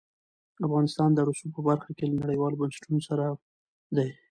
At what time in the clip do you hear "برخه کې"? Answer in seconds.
1.69-2.03